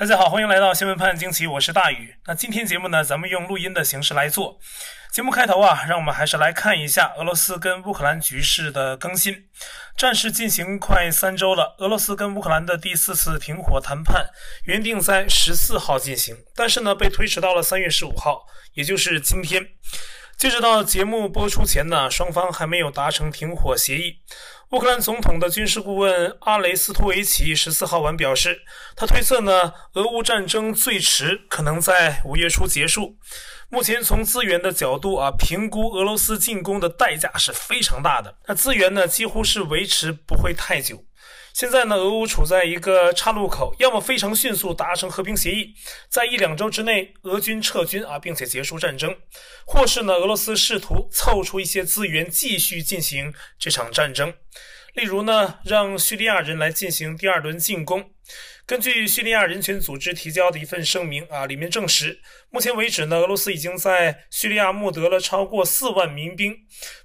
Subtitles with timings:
[0.00, 2.14] 大家好，欢迎来到新闻判惊奇，我是大宇。
[2.24, 4.58] 那今天节目呢，咱们用录音的形式来做。
[5.12, 9.44] 节目开头啊，让我们还是来看一下俄罗斯跟乌克兰局势的更新。
[9.98, 14.30] 战事进行快三周了，俄罗斯跟乌克兰的第四次停火谈判
[14.64, 19.62] 原定在十四号进行，但是呢，被推迟到了三月十五号，也就是今天。
[20.40, 24.20] 截止到节目播出前呢，双方还没有达成停火协议。
[24.70, 28.62] 乌克兰总统的军事顾问阿雷斯托维奇十四号晚表示，
[28.96, 33.18] 他推测呢，俄乌战争最迟可能在五月初结束。
[33.68, 38.34] 目前从资源的角度啊，评估俄罗斯进攻的代价是非常大的。
[38.46, 41.04] 那资源呢，几乎是维持不会太久。
[41.52, 45.74] 现在呢，俄乌处在一个岔路口，要么非常迅速达成和平协议，
[46.08, 49.10] 在一两周之内俄军撤军啊，并且结束战争；
[49.66, 54.32] 或是呢，俄罗斯试图凑出一些资源继续进行这场战争，
[54.94, 58.10] 例如呢，让叙利亚人来进行第二轮进攻。
[58.70, 66.56] 根据叙利亚人权组织提交的一份声明啊，里面证实，目前为止呢，俄罗斯已经在叙利亚募得了超过四万民兵，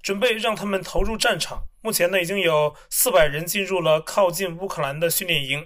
[0.04, 1.64] 准备让他们投入战场。
[1.82, 5.66] 目前呢，已经有四百人进入了靠近乌克兰的训练营。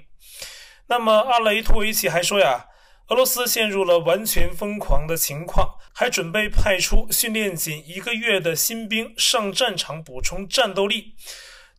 [0.88, 2.68] 那么阿雷托维奇还说呀，
[3.10, 11.16] 俄罗斯陷入了完全疯狂的情况，还准备派出训练仅一个月的新兵上战场补充战斗力。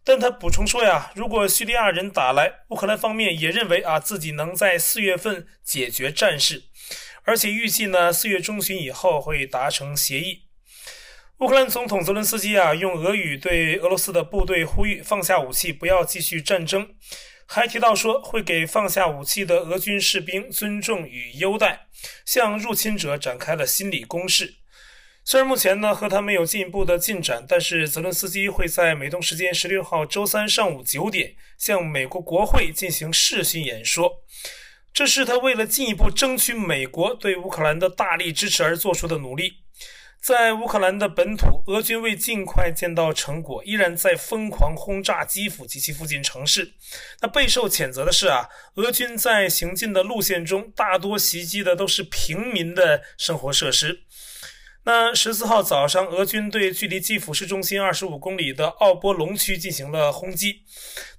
[0.02, 6.64] 但他补充说呀，如果叙利亚人打来，乌克兰方面也认为啊自己能在四月份解决战事，
[7.24, 10.46] 而且预计呢四月中旬以后会达成协议。
[11.38, 16.94] 乌克兰总统泽伦斯基啊用俄语对俄罗斯的部队呼吁放下武器，不要继续战争，
[17.46, 21.86] 还提到说会给放下武器的俄军士兵尊重与优待，
[22.24, 24.59] 向入侵者展开了心理攻势。
[25.30, 34.24] 虽然目前呢和他没有进一步的进展，但是泽伦斯基会在美东时间十六号周三上午九点向美国国会进行视讯演说，
[34.92, 39.52] 这是他为了进一步争取美国对乌克兰的大力支持而做出的努力。
[40.20, 46.74] 在乌克兰的本土，俄军为尽快见到成果，依然在疯狂轰炸基辅及其附近城市。
[47.20, 54.02] 那备受谴责的是啊，俄军在行进的路线中大多袭击的都是平民的生活设施。
[54.92, 60.64] 那十四号早上，俄军对距离基辅市中心二十五公里的奥波龙区进行了轰击。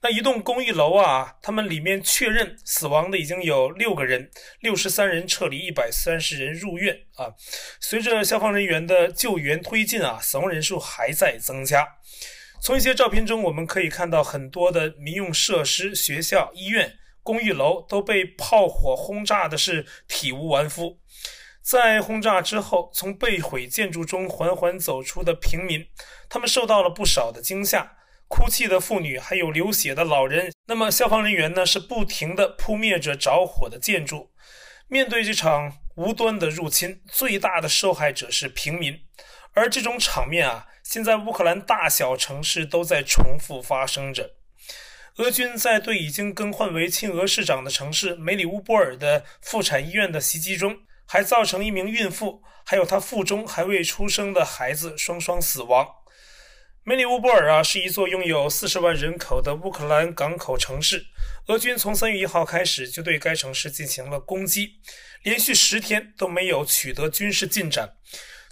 [0.02, 4.30] 那一栋公寓楼啊，他们里面确认死亡的已经有六个人，
[4.60, 7.32] 六十三人撤离，一百三十人入院啊。
[7.80, 11.88] 随着消防人员的救援推进啊，死亡人数还在增加。
[12.62, 20.98] 从一些照片中，我们可以看到很多的民用设施、学校、医院、公寓楼都被炮火轰炸的是体无完肤。
[21.62, 25.88] 在轰炸之后，从被毁建筑中缓缓走出的平民，
[26.28, 30.52] 他们受到了不少的惊吓，哭泣的妇女，还有流血的老人。
[30.66, 34.32] 那么消防人员呢，是不停地扑灭着着火的建筑。
[34.88, 39.00] 面对这场无端的入侵，最大的受害者是平民。
[39.54, 44.36] 而这种场面啊，现在乌克兰大小城市都在重复发生着。
[45.18, 50.80] 俄军在对已经更换为亲俄市长的城市梅里乌波尔的妇产医院的袭击中，
[51.12, 55.86] 还造成一名孕妇，还有她腹中还未出生的孩子双双死亡。
[56.86, 61.08] 梅里乌波尔啊，是一座拥有四十万人口的乌克兰港口城市。
[61.48, 64.80] 俄军从三月一号开始就对该城市进行了攻击，
[65.24, 67.98] 连续十天都没有取得军事进展。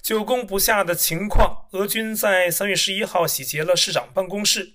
[0.03, 4.73] 久攻不下的情况，俄军在三月十一号洗劫了市长办公室。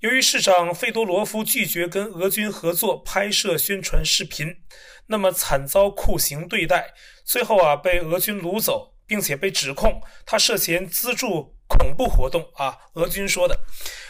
[0.00, 4.58] 由于市长费多罗夫拒绝跟俄军合作拍摄宣传视频，
[5.06, 6.92] 那么惨遭酷刑对待，
[7.24, 12.76] 最后啊被俄军掳走，并且被指控他涉嫌资助恐怖活动啊。
[12.92, 13.60] 俄军说的。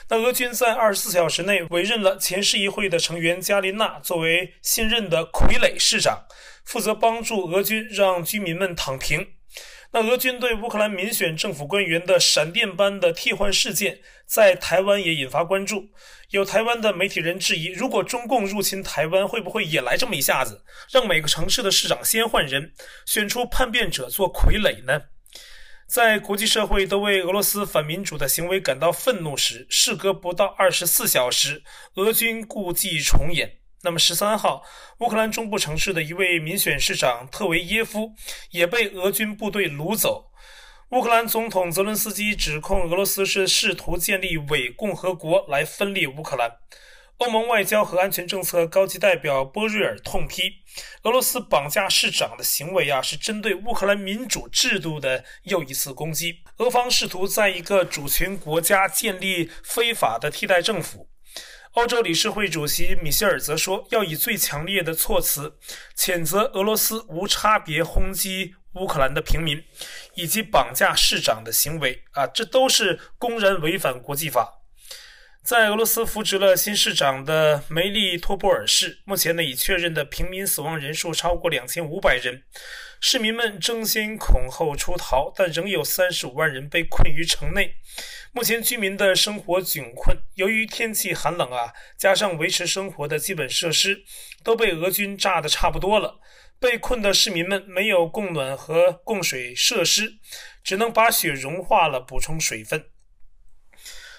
[0.08, 6.26] 那俄军在二十四小时内委任了前市议会的成员加琳娜作为新任的傀儡市长，
[6.64, 9.35] 负责帮助俄军让居民们躺平。
[9.92, 15.88] 那俄军对乌克兰民选政府官员的闪电般的替换事件，在台湾也引发关注。
[16.30, 22.72] 有台湾的媒体人质疑，如果中共入侵台湾，会不会也来这么一下子，让每个城市的市长先换人，
[23.06, 25.02] 选出叛变者做傀儡呢？
[25.86, 31.62] 在国际社会都为俄罗斯反民主的行为感到愤怒时，事隔不到二十四小时，
[31.94, 33.58] 俄军故伎重演。
[33.86, 34.64] 那么十三号，
[34.98, 38.10] 乌克兰中部城市的一位民选市长特维耶夫
[38.50, 40.32] 也被俄军部队掳走。
[40.90, 46.50] 乌克兰总统泽伦斯基指控俄罗斯是试图建立伪共和国来分裂乌克兰。
[47.18, 50.42] 欧盟外交和安全政策高级代表波瑞尔痛批
[51.04, 56.42] 俄罗斯绑架市长的行为啊，是针对乌克兰民主制度的又一次攻击。
[56.56, 61.08] 俄方试图在一个主权国家建立非法的替代政府。
[61.76, 65.58] 欧洲理事会主席米歇尔则说，要以最强烈的措辞
[65.94, 69.62] 谴责俄罗斯无差别轰击乌克兰的平民
[70.14, 74.55] 以及绑架市长的行为啊，这都是公然违反国际法。
[75.46, 82.42] 在俄罗斯扶植了新市长的梅利托波尔市，目前呢已确认的平民死亡人数超过两千五百人，
[83.00, 87.76] 市民们争先恐后出逃，但仍有三十五万人被困于城内。
[88.32, 94.02] 目前居民的生活窘困，由于天气寒冷啊，加上维持生活的基本设施
[94.42, 96.18] 都被俄军炸得差不多了，
[96.58, 100.14] 被困的市民们没有供暖和供水设施，
[100.64, 102.86] 只能把雪融化了补充水分。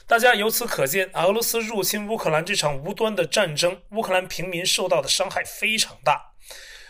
[0.08, 6.32] 大家由此可见，俄罗斯入侵乌克兰这场无端的战争，乌克兰平民受到的伤害非常大。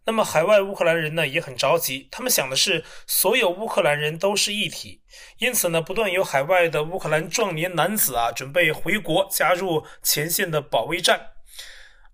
[0.05, 5.01] 那么，海外乌克兰人呢也很着急，他们想的是所有乌克兰人都是一体，
[5.39, 11.31] 因此呢，不断有海外的乌克兰壮年男子啊准备回国加入前线的保卫战。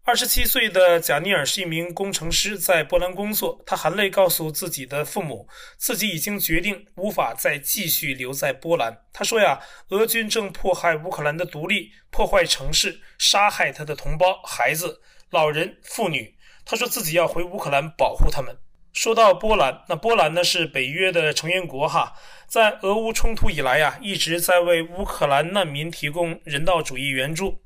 [0.06, 3.64] 二十七岁的贾尼尔是一名工程师，在波兰工作。
[3.66, 5.48] 他含泪告诉自己的父母，
[5.78, 9.06] 自己已经决定无法再继续留在波兰。
[9.14, 9.62] 他说：“呀，
[9.92, 16.36] 俄军正迫害乌克兰的独立，破坏城市，杀害他的同胞、孩子、老人、妇女。”
[16.66, 18.58] 他说自己要回乌克兰保护他们。
[18.92, 22.14] 说到波兰，那波兰呢是北约的成员国哈，
[22.46, 27.62] 在俄乌冲突以来呀，一直在为乌克兰难民提供人道主义援助。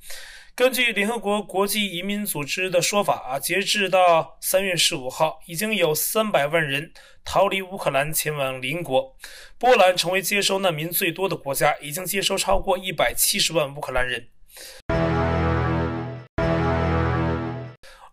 [0.57, 6.91] 根据联合国国际移民组织的说法啊，截至到三月十五号，已经有三百万人
[7.23, 9.15] 逃离乌克兰前往邻国。
[9.59, 14.29] 波兰成为接收难民最多的国家，已经接收超过一百七十万乌克兰人。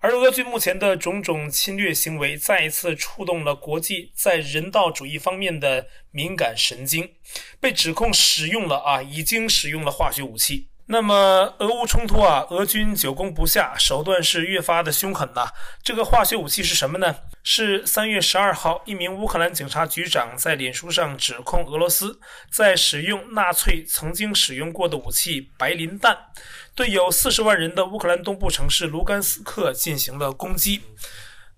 [0.01, 7.15] 而俄军目前的种种侵略行为，再一次触动了国际在人道主义方面的敏感神经，
[7.59, 10.69] 被指控使用了啊，已经使用了化学武器。
[10.87, 15.47] 那么，俄乌冲突啊，俄军久攻不下，手段是越发的凶狠呐。
[15.83, 17.17] 这个化学武器是什么呢？
[17.43, 22.21] 是三月十二号，一名乌克兰警察局长在脸书上指控俄罗斯
[22.51, 26.17] 在使用纳粹曾经使用过的武器白磷弹，
[26.75, 30.83] 对有四十万人的乌克兰东部城市卢甘斯克进行了攻击。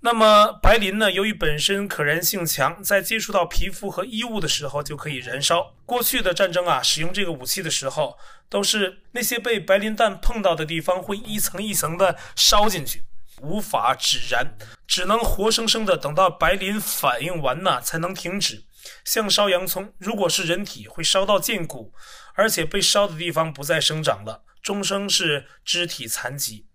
[0.00, 1.10] 那么白磷呢？
[1.10, 5.75] 由于本身可燃性强，在接触到皮肤和衣物的时候就可以燃烧。
[5.84, 8.16] 过去的战争啊，使用这个武器的时候，
[8.48, 13.04] 都是那些被白磷弹碰到的地方会一层一层的烧进去，
[13.40, 14.54] 无法止燃，
[14.87, 18.64] 只能活生生的等到白磷反应完呢才能停止。
[19.04, 21.93] 像烧洋葱，如果是人体会烧到见骨，
[22.34, 26.66] 而且被烧的地方不再生长了，终生是肢体残疾。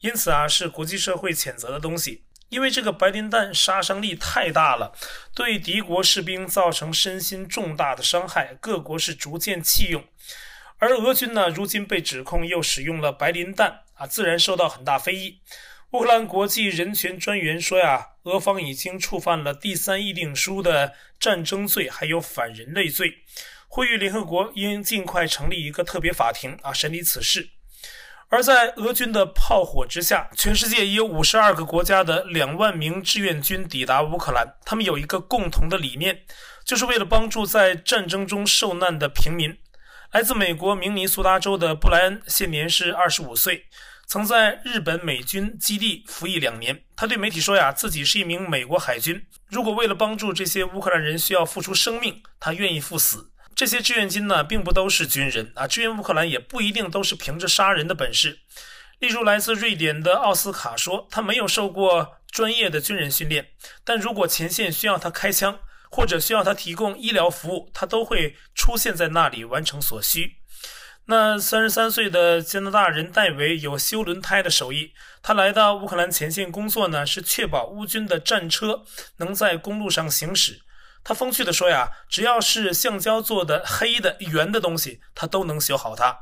[0.00, 2.24] 因此啊，是国际社会谴责的东西。
[2.48, 4.92] 因为这个白磷弹杀伤力太大了，
[5.34, 10.04] 对敌国士兵造成身心重大的伤害，各国是逐渐弃用。
[10.78, 15.40] 而俄军呢，如今被指控又使用了白磷弹啊，自然受到很大非议。
[15.90, 23.12] 乌克兰国际人权专员说呀，俄方已经触犯了第三议定书的战争罪，还有反人类罪，
[23.66, 27.50] 呼吁联合国应尽快成立一个特别法庭啊，审理此事。
[28.30, 34.46] 而在俄军的炮火之下，全世界已有五十二个国家的两万名志愿军抵达乌克兰。
[34.66, 36.24] 他们有一个共同的理念，
[36.62, 39.56] 就是为了帮助在战争中受难的平民。
[40.12, 43.64] 来自美国明尼苏达州的布莱恩现年是二十五岁，
[44.06, 46.82] 曾在日本美军基地服役两年。
[46.94, 53.30] 他对媒体说呀，自己是一名美国海军，如果为了帮助这些乌克兰人需要付出生命，他愿意赴死。
[53.58, 58.38] 这些志愿军呢，并不都是军人啊，支援乌克兰也不一定都是凭着杀人的本事。
[59.00, 63.48] 例如，来自瑞典的奥斯卡说，他没有受过专业的军人训练，
[63.82, 65.58] 但如果前线需要他开枪，
[65.90, 70.36] 或者需要他提供医疗服务，他都会出现在那里完成所需。
[71.06, 78.84] 那三十三岁的加拿大人戴维有修轮胎的手艺，他来到乌克兰前线工作呢，是确保乌军的战车
[79.16, 80.60] 能在公路上行驶。
[81.08, 86.18] 他风趣地说呀，只要是橡胶做的黑的圆的东西，他都能修好它。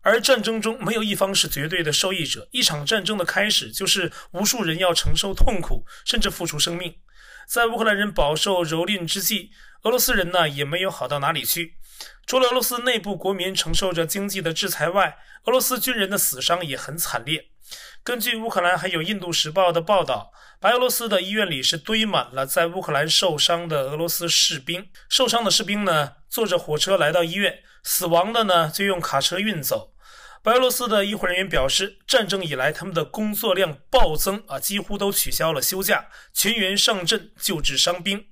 [0.00, 6.96] 而战争中没有一方是绝对的受益者，一场战争的开始就是无数人要承受痛苦，甚至付出生命。
[7.46, 9.52] 在乌克兰人饱受蹂躏之际，
[9.82, 11.76] 俄罗斯人呢也没有好到哪里去。
[12.26, 17.49] 除了俄罗斯内部国民承受着经济的制裁外，俄罗斯军人的死伤也很惨烈。
[18.02, 24.88] 根据乌克兰还有《印度时报》的报道，白俄罗斯的医院里是堆满了在乌克兰受伤的俄罗斯士兵。
[25.10, 29.92] 受伤的士兵呢，坐着火车来到医院，死亡的呢就用卡车运走。
[30.42, 38.24] 白俄罗斯的医护人员表示，战争以来他们的工作量暴增啊，几乎都取消了休假，全员上阵救治伤兵。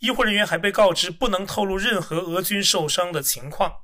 [0.00, 3.76] 医护人员还被告知不能透露任何俄军受伤的情况，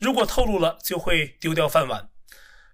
[0.00, 2.08] 如果透露了，就会丢掉饭碗。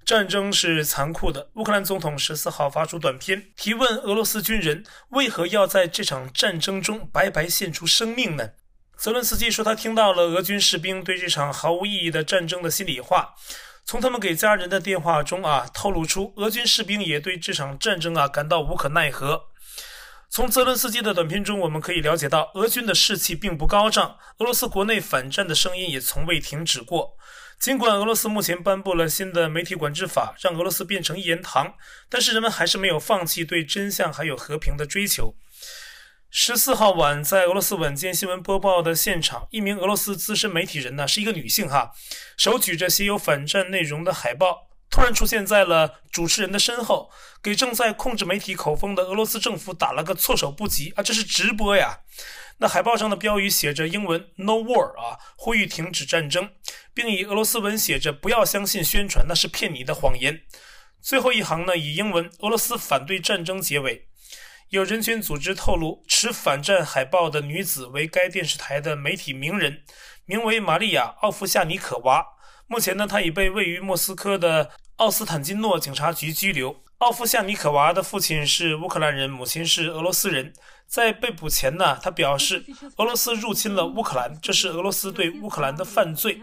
[0.04, 1.50] 战争是残酷的。
[1.54, 8.50] 乌克兰总统十四号发出短片，提问俄罗斯军人为何要在这场战争中白白献出生命呢？
[8.96, 13.34] 泽伦斯基说，他听到了俄军士兵对这场毫无意义的战争的心里话。
[13.84, 19.46] 从他们给家人的电话中啊，透露出俄军士兵也对这场战争啊感到无可奈何。
[20.30, 27.16] 从泽伦斯基的短片中，我们可以了解到，俄军的士气并不高涨，俄罗斯国内反战的声音也从未停止过。
[27.62, 31.74] 尽管俄罗斯目前颁布了新的媒体管制法，让俄罗斯变成一言堂，
[32.08, 35.36] 但是人们还是没有放弃对真相还有和平的追求。
[36.28, 41.92] 十四号晚，在俄罗斯晚间新闻播报的现场，一名俄罗斯资深媒体人呢，是一个女性哈，
[42.36, 47.10] 手举着写有反战内容的海报，突然出现在了主持人的身后，
[47.42, 51.02] 给正在控制媒体口风的俄罗斯政府打了个措手不及啊！
[51.02, 52.00] 这是直播呀。
[52.58, 56.50] 那海报上的标语写着英文 “No War” 啊，呼吁停止战争，
[56.92, 60.42] 并以俄罗斯文写着“不要相信宣传，那是骗你的谎言”。
[61.00, 64.08] 最后一行呢，以英文“俄罗斯反对战争”结尾。
[64.68, 69.84] 有人权组织透露，持反战海报的女子为该电视台的媒体名人，
[70.26, 72.26] 名为玛利亚·奥夫夏尼可娃。
[72.66, 76.82] 目前呢，他已被位于莫斯科的奥斯坦金诺警察局拘留。
[76.98, 80.52] 奥夫夏尼可娃的父亲是乌克兰人，母亲是俄罗斯人。
[80.86, 82.64] 在被捕前呢，他表示
[82.96, 86.42] 俄罗斯入侵了乌克兰，这是俄罗斯对乌克兰的犯罪，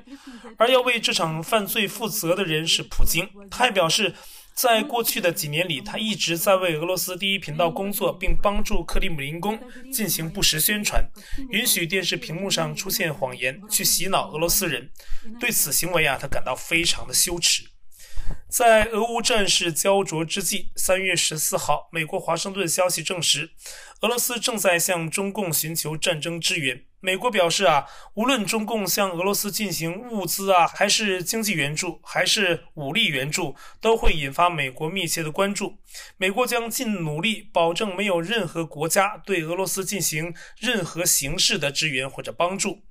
[0.57, 3.29] 而要为这场犯罪负责的人是普京。
[3.49, 4.13] 他还表示。
[4.61, 9.57] 在过去的几年里，他一直在为俄罗斯第一频道工作，并帮助克里姆林宫
[9.89, 11.09] 进行不实宣传，
[11.51, 14.91] 允许电视屏幕上出现谎言，去洗脑俄罗斯人。
[15.39, 17.63] 对此行为啊，他感到非常的羞耻。
[18.49, 23.51] 在俄乌战事胶着之际，三月十四号，美国华盛顿消息证实，
[24.01, 26.83] 俄罗斯正在向中共寻求战争支援。
[27.01, 35.77] 美国表示啊，无论中共向俄罗斯进行物资啊，还是经济援助，还是武力援助，都会引发美国密切的关注。
[36.17, 42.83] 美国将尽努力保证没有任何国家对俄罗斯进行任何形式的支援或者帮助。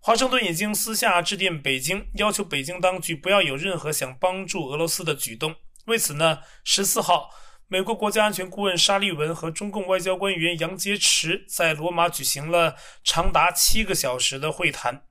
[0.00, 5.56] 华盛顿已经私下致电北京，要求北京当局不要有任何想帮助俄罗斯的举动。
[5.86, 7.30] 为此呢，十四号，
[7.70, 15.02] 美国国家安全顾问沙利文和中共外交官员杨洁篪在罗马举行了长达七个小时的会谈。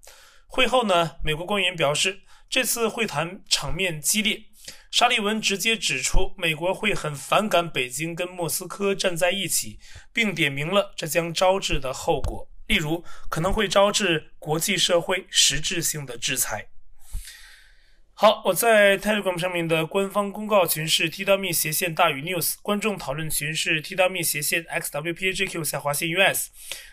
[0.48, 4.46] 会后呢，美国官员表示，这次会谈场面激烈。
[4.90, 9.78] 沙利文直接指出，美国会很反感北京跟莫斯科站在一起，
[10.12, 12.50] 并点明了这将招致的后果。
[12.66, 16.70] 例如，可能会招致国际社会实质性的制裁。
[18.20, 26.50] 好，我在 Telegram 上面的官方公告群是 t.me 斜线大于 news，观众讨论群是 t.me 斜线 xwpajq 下划线 us，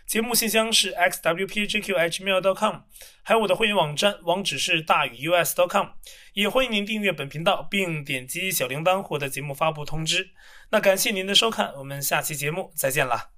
[0.06, 2.80] 节目信箱是 XWPAJQHmail.com，
[3.22, 5.86] 还有我的会员网站网址是大于 us.com，
[6.34, 10.28] 也欢迎您订阅本频道并点击小铃铛获得节目发布通知。
[10.72, 13.33] 那感谢您的收看，我们下期节目再见了。